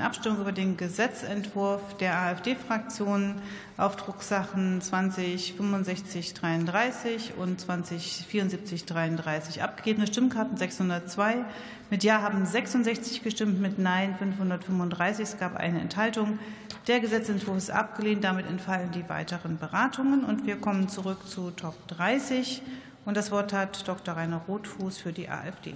[0.00, 3.34] Abstimmung über den Gesetzentwurf der AfD-Fraktion
[3.76, 11.44] auf Drucksachen 206533 und 207433 abgegebene Stimmkarten 602.
[11.90, 15.22] Mit Ja haben 66 gestimmt, mit Nein 535.
[15.22, 16.38] Es gab eine Enthaltung.
[16.88, 18.24] Der Gesetzentwurf ist abgelehnt.
[18.24, 20.24] Damit entfallen die weiteren Beratungen.
[20.24, 22.62] Und wir kommen zurück zu Top 30.
[23.04, 24.16] Und das Wort hat Dr.
[24.16, 25.74] Rainer Rothfuß für die AfD.